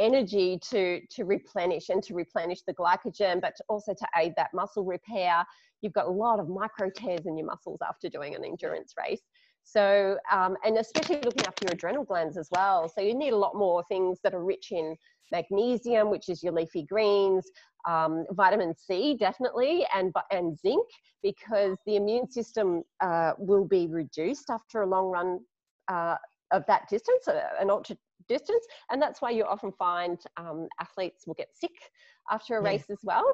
[0.00, 4.84] energy to to replenish and to replenish the glycogen but also to aid that muscle
[4.84, 5.44] repair
[5.84, 9.22] you've got a lot of micro tears in your muscles after doing an endurance race.
[9.62, 12.88] So um, and especially looking after your adrenal glands as well.
[12.88, 14.96] So you need a lot more things that are rich in
[15.32, 17.50] magnesium which is your leafy greens
[17.88, 20.86] um, vitamin c definitely and and zinc
[21.22, 25.40] because the immune system uh, will be reduced after a long run
[25.88, 26.16] uh,
[26.54, 27.96] of that distance, uh, an ultra
[28.28, 28.64] distance.
[28.90, 31.72] And that's why you often find um, athletes will get sick
[32.30, 32.68] after a yeah.
[32.70, 33.24] race as well.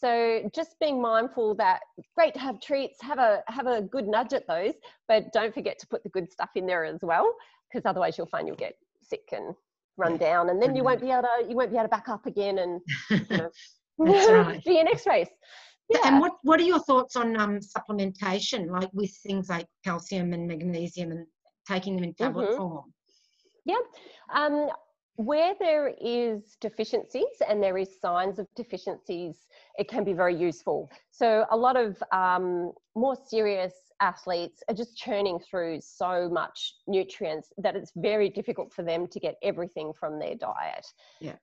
[0.00, 1.80] So just being mindful that
[2.16, 4.72] great to have treats, have a have a good nudge at those,
[5.08, 7.34] but don't forget to put the good stuff in there as well,
[7.70, 9.54] because otherwise you'll find you'll get sick and
[9.98, 12.08] run down, and then you won't be able to you won't be able to back
[12.08, 13.50] up again and you know,
[13.98, 14.62] right.
[14.64, 15.28] for your next race.
[15.90, 15.98] Yeah.
[16.04, 20.46] And what what are your thoughts on um, supplementation, like with things like calcium and
[20.46, 21.26] magnesium and
[21.68, 22.56] taking them in tablet mm-hmm.
[22.56, 22.94] form?
[23.64, 23.76] Yeah.
[24.34, 24.70] Um,
[25.16, 30.90] where there is deficiencies and there is signs of deficiencies, it can be very useful.
[31.10, 37.52] So a lot of um, more serious athletes are just churning through so much nutrients
[37.58, 40.86] that it's very difficult for them to get everything from their diet.
[41.20, 41.36] Yeah.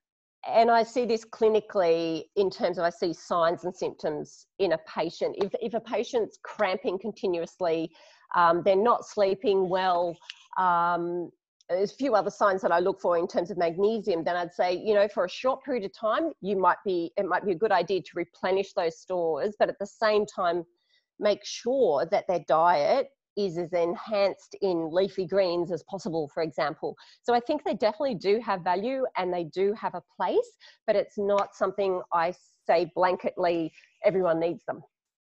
[0.47, 4.77] And I see this clinically in terms of I see signs and symptoms in a
[4.87, 5.35] patient.
[5.37, 7.91] If, if a patient's cramping continuously,
[8.35, 10.15] um, they're not sleeping well,
[10.57, 11.29] um,
[11.69, 14.53] there's a few other signs that I look for in terms of magnesium, then I'd
[14.53, 17.51] say, you know, for a short period of time, you might be, it might be
[17.51, 20.63] a good idea to replenish those stores, but at the same time,
[21.19, 26.95] make sure that their diet is as enhanced in leafy greens as possible, for example.
[27.21, 30.95] So I think they definitely do have value and they do have a place, but
[30.95, 32.33] it's not something I
[32.65, 33.71] say blanketly
[34.03, 34.81] everyone needs them.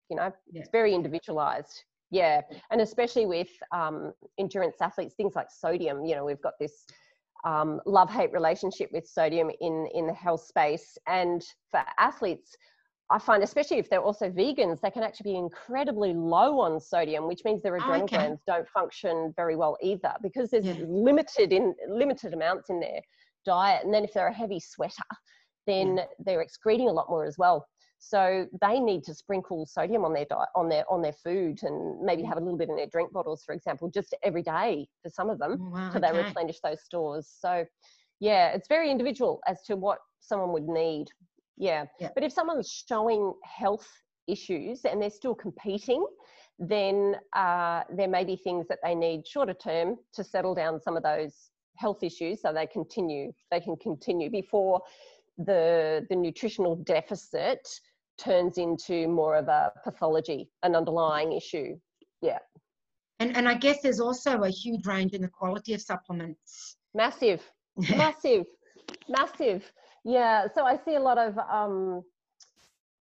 [0.09, 0.61] You know, yeah.
[0.61, 1.83] it's very individualized.
[2.11, 2.41] Yeah,
[2.71, 6.05] and especially with um, endurance athletes, things like sodium.
[6.05, 6.85] You know, we've got this
[7.45, 12.55] um, love-hate relationship with sodium in in the health space, and for athletes,
[13.11, 17.27] I find, especially if they're also vegans, they can actually be incredibly low on sodium,
[17.27, 18.15] which means their adrenal okay.
[18.17, 20.85] glands don't function very well either because there's yeah.
[20.87, 22.99] limited in limited amounts in their
[23.45, 23.83] diet.
[23.83, 25.03] And then if they're a heavy sweater,
[25.67, 26.05] then yeah.
[26.17, 27.67] they're excreting a lot more as well.
[28.07, 31.99] So they need to sprinkle sodium on their diet, on their on their food, and
[32.01, 35.09] maybe have a little bit in their drink bottles, for example, just every day for
[35.09, 36.11] some of them, wow, so okay.
[36.11, 37.27] they replenish those stores.
[37.39, 37.65] So,
[38.19, 41.07] yeah, it's very individual as to what someone would need.
[41.57, 42.09] Yeah, yeah.
[42.13, 43.87] but if someone's showing health
[44.27, 46.05] issues and they're still competing,
[46.59, 50.95] then uh, there may be things that they need shorter term to settle down some
[50.95, 53.31] of those health issues, so they continue.
[53.49, 54.81] They can continue before
[55.39, 57.67] the the nutritional deficit
[58.17, 61.77] turns into more of a pathology, an underlying issue.
[62.21, 62.39] Yeah.
[63.19, 66.77] And, and I guess there's also a huge range in the quality of supplements.
[66.93, 67.41] Massive,
[67.89, 68.45] massive,
[69.07, 69.71] massive.
[70.03, 70.47] Yeah.
[70.53, 72.03] So I see a lot of um,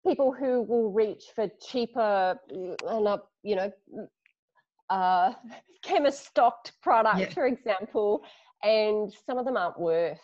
[0.06, 3.72] people who will reach for cheaper and up, you know,
[4.90, 5.34] uh,
[5.84, 7.30] chemist stocked products, yeah.
[7.30, 8.24] for example,
[8.64, 10.20] and some of them aren't worth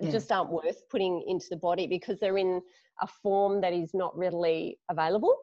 [0.00, 0.10] yeah.
[0.10, 2.60] just aren't worth putting into the body because they're in
[3.00, 5.36] a form that is not readily available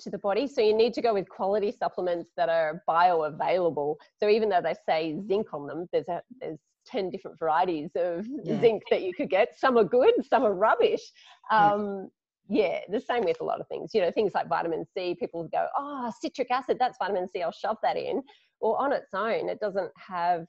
[0.00, 0.46] to the body.
[0.46, 3.96] So you need to go with quality supplements that are bioavailable.
[4.18, 8.26] So even though they say zinc on them, there's a, there's 10 different varieties of
[8.42, 8.60] yeah.
[8.60, 9.58] zinc that you could get.
[9.58, 11.02] Some are good, some are rubbish.
[11.50, 12.08] Um,
[12.48, 12.64] yeah.
[12.64, 12.78] yeah.
[12.90, 13.90] the same with a lot of things.
[13.94, 17.52] You know, things like vitamin C, people go, oh, citric acid, that's vitamin C, I'll
[17.52, 18.22] shove that in.
[18.60, 20.46] Or on its own, it doesn't have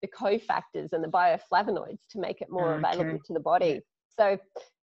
[0.00, 2.88] the cofactors and the bioflavonoids to make it more okay.
[2.88, 3.80] available to the body.
[4.18, 4.36] So,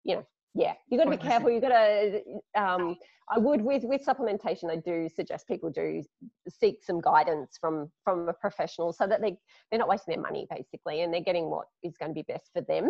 [0.03, 0.23] you know,
[0.55, 2.21] yeah you've got to be careful You've got to
[2.55, 2.97] um,
[3.29, 6.03] i would with with supplementation i do suggest people do
[6.49, 9.37] seek some guidance from from a professional so that they
[9.69, 12.49] they're not wasting their money basically and they're getting what is going to be best
[12.53, 12.89] for them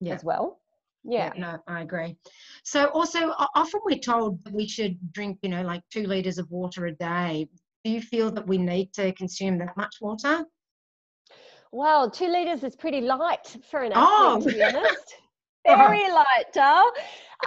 [0.00, 0.14] yeah.
[0.14, 0.58] as well
[1.04, 1.32] yeah.
[1.34, 1.40] yeah.
[1.40, 2.16] no i agree
[2.64, 6.50] so also often we're told that we should drink you know like two liters of
[6.50, 7.46] water a day
[7.84, 10.44] do you feel that we need to consume that much water
[11.72, 14.40] well two liters is pretty light for an athlete oh.
[14.40, 15.14] to be honest
[15.66, 16.92] very light, Dal.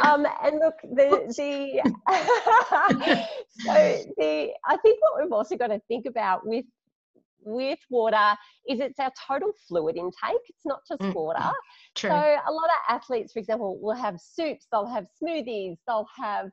[0.03, 1.81] Um, and look, the the
[3.59, 6.65] so the I think what we've also got to think about with
[7.43, 8.35] with water
[8.67, 10.41] is it's our total fluid intake.
[10.47, 11.49] It's not just mm, water.
[11.95, 12.09] True.
[12.09, 16.51] So a lot of athletes, for example, will have soups, they'll have smoothies, they'll have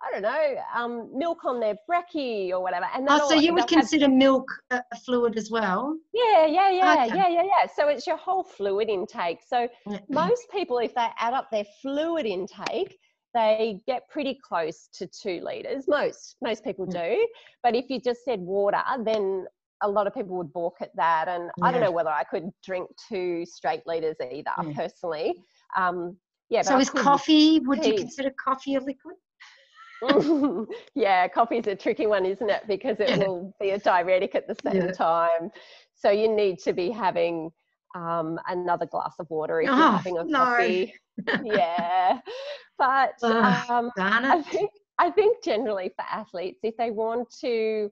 [0.00, 2.86] I don't know, um, milk on their brekkie or whatever.
[2.94, 4.14] And oh, so you would consider have...
[4.14, 5.96] milk a, fluid as well?
[6.12, 7.16] Yeah, yeah, yeah, okay.
[7.16, 7.68] yeah, yeah, yeah.
[7.74, 9.40] So it's your whole fluid intake.
[9.46, 9.68] So
[10.08, 12.96] most people, if they add up their fluid intake,
[13.34, 15.86] they get pretty close to two liters.
[15.88, 17.26] Most most people do.
[17.62, 19.46] But if you just said water, then
[19.82, 21.28] a lot of people would balk at that.
[21.28, 21.64] And yeah.
[21.64, 24.72] I don't know whether I could drink two straight liters either yeah.
[24.74, 25.34] personally.
[25.76, 26.16] Um,
[26.48, 26.62] yeah.
[26.62, 27.60] So is coffee?
[27.60, 29.16] Would you consider coffee a liquid?
[30.94, 32.62] yeah, coffee's a tricky one, isn't it?
[32.66, 34.92] Because it will be a diuretic at the same yeah.
[34.92, 35.50] time.
[35.94, 37.50] So you need to be having
[37.94, 40.94] um, another glass of water if oh, you're having a coffee.
[41.44, 42.20] Yeah,
[42.78, 44.70] but um, I think
[45.00, 47.90] I think generally for athletes, if they want to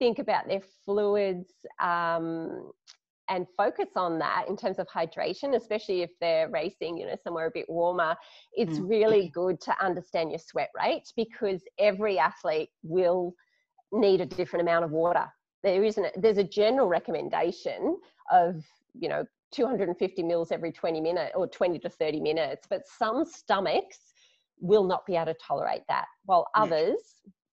[0.00, 2.72] think about their fluids um,
[3.28, 7.46] and focus on that in terms of hydration, especially if they're racing, you know, somewhere
[7.46, 8.14] a bit warmer,
[8.52, 8.88] it's mm.
[8.88, 13.34] really good to understand your sweat rate because every athlete will
[13.92, 15.26] need a different amount of water.
[15.62, 17.98] There isn't, there's a general recommendation
[18.30, 18.62] of,
[18.94, 23.98] you know, 250 mils every 20 minutes or 20 to 30 minutes, but some stomachs
[24.60, 26.98] will not be able to tolerate that, while others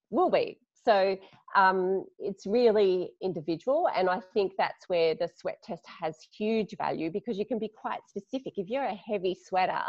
[0.09, 0.59] will be.
[0.85, 1.17] So
[1.55, 3.87] um, it's really individual.
[3.95, 7.69] And I think that's where the sweat test has huge value because you can be
[7.69, 8.53] quite specific.
[8.57, 9.81] If you're a heavy sweater,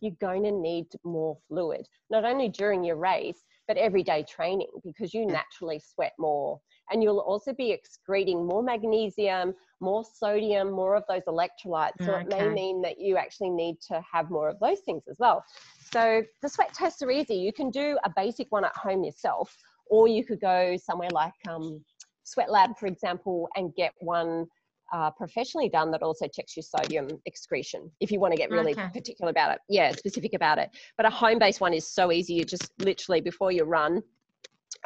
[0.00, 5.12] you're going to need more fluid, not only during your race, but everyday training because
[5.12, 6.60] you naturally sweat more.
[6.90, 12.02] And you'll also be excreting more magnesium, more sodium, more of those electrolytes.
[12.02, 12.22] So okay.
[12.22, 15.44] it may mean that you actually need to have more of those things as well.
[15.92, 17.34] So the sweat tests are easy.
[17.34, 19.54] You can do a basic one at home yourself
[19.90, 21.84] or you could go somewhere like um,
[22.24, 24.46] Sweat Lab, for example, and get one
[24.92, 28.72] uh, professionally done that also checks your sodium excretion if you want to get really
[28.72, 28.88] okay.
[28.92, 29.60] particular about it.
[29.68, 30.70] Yeah, specific about it.
[30.96, 32.34] But a home based one is so easy.
[32.34, 34.02] You just literally before you run,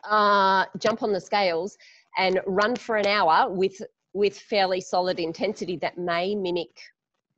[0.04, 1.76] uh, jump on the scales
[2.18, 3.80] and run for an hour with
[4.14, 6.76] with fairly solid intensity that may mimic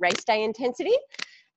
[0.01, 0.97] race day intensity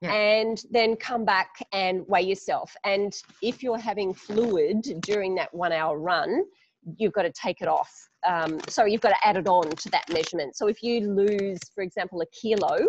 [0.01, 0.13] yeah.
[0.13, 2.75] and then come back and weigh yourself.
[2.83, 6.43] And if you're having fluid during that one hour run,
[6.97, 7.91] you've got to take it off.
[8.27, 10.55] Um, so you've got to add it on to that measurement.
[10.55, 12.87] So if you lose, for example, a kilo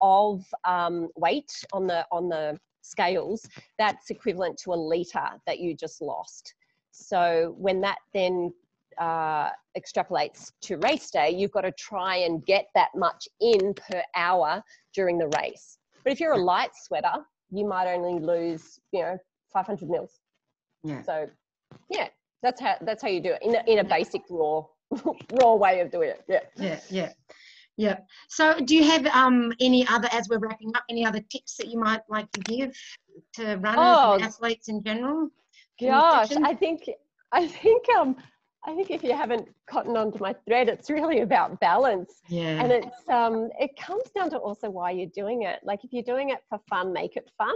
[0.00, 3.48] of um, weight on the on the scales,
[3.78, 6.54] that's equivalent to a liter that you just lost.
[6.90, 8.52] So when that then
[8.98, 14.02] uh, extrapolates to race day, you've got to try and get that much in per
[14.14, 14.62] hour
[14.94, 15.78] during the race.
[16.04, 17.12] But if you're a light sweater,
[17.50, 19.18] you might only lose, you know,
[19.52, 20.20] 500 mils.
[20.82, 21.02] Yeah.
[21.02, 21.28] So,
[21.90, 22.08] yeah,
[22.42, 24.64] that's how that's how you do it in a, in a basic raw
[25.40, 26.24] raw way of doing it.
[26.28, 26.40] Yeah.
[26.56, 26.80] Yeah.
[26.90, 27.12] Yeah.
[27.76, 27.98] Yeah.
[28.28, 31.68] So, do you have um, any other, as we're wrapping up, any other tips that
[31.68, 32.76] you might like to give
[33.34, 35.30] to runners oh, and athletes in general?
[35.80, 36.88] Gosh, I think
[37.32, 38.16] I think um,
[38.64, 42.22] I think if you haven't gotten onto my thread, it's really about balance.
[42.28, 42.62] Yeah.
[42.62, 45.60] And it's um it comes down to also why you're doing it.
[45.64, 47.54] Like if you're doing it for fun, make it fun.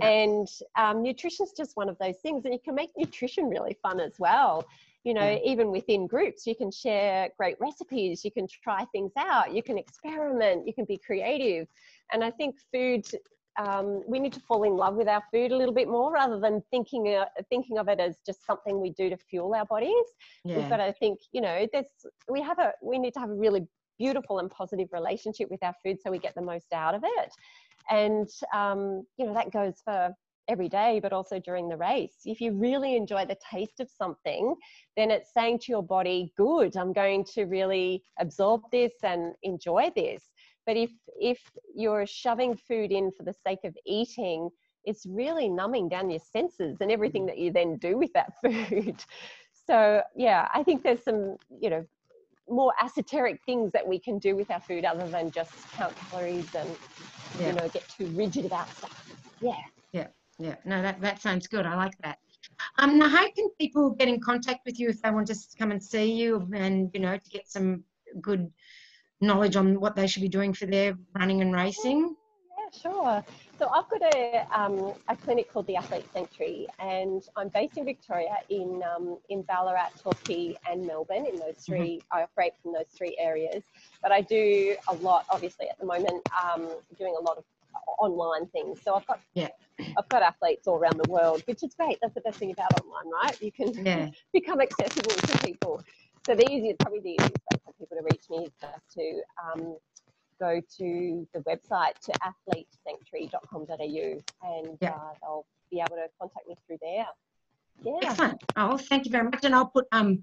[0.00, 0.08] Yeah.
[0.08, 3.76] And um, nutrition is just one of those things, and you can make nutrition really
[3.82, 4.66] fun as well.
[5.04, 5.38] You know, yeah.
[5.44, 9.76] even within groups, you can share great recipes, you can try things out, you can
[9.76, 11.66] experiment, you can be creative.
[12.12, 13.04] And I think food
[13.58, 16.38] um, we need to fall in love with our food a little bit more rather
[16.38, 19.92] than thinking uh, thinking of it as just something we do to fuel our bodies.
[20.44, 20.58] Yeah.
[20.58, 21.86] We've got to think, you know, there's
[22.30, 23.66] we have a we need to have a really
[23.98, 27.30] beautiful and positive relationship with our food so we get the most out of it.
[27.90, 30.14] And um, you know that goes for
[30.48, 32.16] every day, but also during the race.
[32.24, 34.54] If you really enjoy the taste of something,
[34.96, 39.90] then it's saying to your body, "Good, I'm going to really absorb this and enjoy
[39.94, 40.22] this."
[40.66, 40.90] But if
[41.20, 41.40] if
[41.74, 44.50] you're shoving food in for the sake of eating,
[44.84, 49.02] it's really numbing down your senses and everything that you then do with that food.
[49.66, 51.86] So yeah, I think there's some, you know,
[52.48, 56.52] more esoteric things that we can do with our food other than just count calories
[56.54, 56.68] and
[57.38, 57.46] yeah.
[57.46, 59.14] you know get too rigid about stuff.
[59.40, 59.56] Yeah.
[59.92, 60.08] Yeah.
[60.38, 61.66] Yeah, no, that, that sounds good.
[61.66, 62.18] I like that.
[62.78, 65.70] Um, now, how can people get in contact with you if they want to come
[65.70, 67.84] and see you and, you know, to get some
[68.20, 68.50] good
[69.22, 72.14] knowledge on what they should be doing for their running and racing?
[72.58, 73.24] Yeah, sure.
[73.58, 77.84] So I've got a, um, a clinic called the Athlete Sanctuary, and I'm based in
[77.84, 81.26] Victoria, in um, in Ballarat, Torquay, and Melbourne.
[81.26, 82.16] In those 3 mm-hmm.
[82.16, 83.62] I operate from those three areas.
[84.02, 86.68] But I do a lot, obviously, at the moment, um,
[86.98, 87.44] doing a lot of
[87.98, 88.80] online things.
[88.82, 89.48] So I've got yeah.
[89.78, 91.98] I've got athletes all around the world, which is great.
[92.02, 93.40] That's the best thing about online, right?
[93.40, 94.10] You can yeah.
[94.32, 95.82] become accessible to people.
[96.26, 97.61] So the easiest, probably the easiest way
[97.96, 99.76] to reach me is just to um,
[100.40, 104.90] go to the website to athletesanctuary.com.au and yeah.
[104.90, 107.06] uh, they'll be able to contact me through there.
[107.84, 107.92] Yeah.
[108.02, 108.42] Excellent.
[108.56, 109.44] Oh, thank you very much.
[109.44, 110.22] And I'll put um,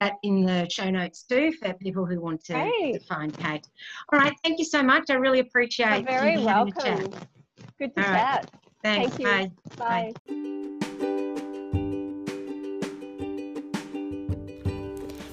[0.00, 2.54] that in the show notes too for people who want to,
[2.92, 3.66] to find Kate.
[4.12, 4.32] All right.
[4.42, 5.10] Thank you so much.
[5.10, 6.10] I really appreciate it.
[6.10, 7.10] You're very welcome.
[7.78, 8.14] Good to All chat.
[8.14, 8.46] Right.
[8.82, 9.16] Thanks.
[9.16, 9.26] Thank you.
[9.26, 9.50] Bye.
[9.76, 10.12] Bye.
[10.26, 10.48] Bye.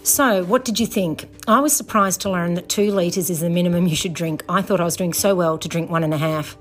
[0.06, 1.28] So, what did you think?
[1.48, 4.44] I was surprised to learn that two litres is the minimum you should drink.
[4.48, 6.56] I thought I was doing so well to drink one and a half.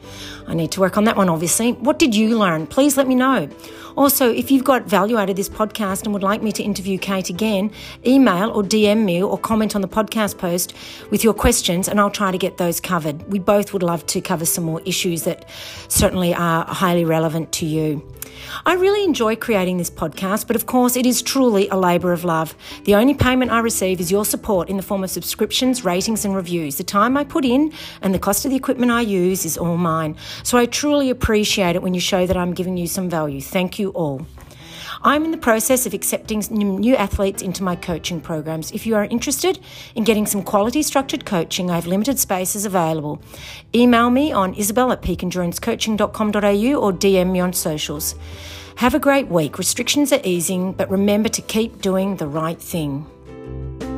[0.47, 1.72] I need to work on that one, obviously.
[1.72, 2.66] What did you learn?
[2.66, 3.51] Please let me know.
[3.99, 6.97] Also, if you've got value out of this podcast and would like me to interview
[6.97, 7.70] Kate again,
[8.07, 10.72] email or DM me or comment on the podcast post
[11.11, 13.30] with your questions and I'll try to get those covered.
[13.30, 15.45] We both would love to cover some more issues that
[15.88, 18.11] certainly are highly relevant to you.
[18.66, 22.24] I really enjoy creating this podcast, but of course, it is truly a labour of
[22.24, 22.55] love.
[22.84, 26.37] The only payment I receive is your support in the form of subscriptions, ratings, and
[26.37, 26.76] reviews.
[26.76, 29.76] The time I put in and the cost of the equipment I use is all
[29.76, 30.14] mine.
[30.45, 33.41] So I truly appreciate it when you show that I'm giving you some value.
[33.41, 34.24] Thank you all.
[35.03, 38.70] I'm in the process of accepting new athletes into my coaching programs.
[38.70, 39.59] If you are interested
[39.97, 43.20] in getting some quality structured coaching, I have limited spaces available.
[43.74, 48.14] Email me on isabel at peakendurancecoaching.com.au or DM me on socials.
[48.76, 49.59] Have a great week.
[49.59, 53.07] Restrictions are easing, but remember to keep doing the right thing
[53.45, 53.93] you